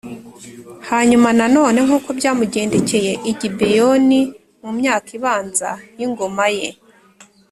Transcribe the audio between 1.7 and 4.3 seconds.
nk’uko byamugendekeye i gibeyoni